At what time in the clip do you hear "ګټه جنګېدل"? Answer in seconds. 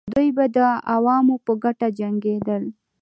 1.63-2.63